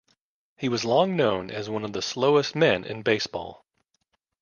[0.57, 3.63] He was long known as one of the slowest men in baseball.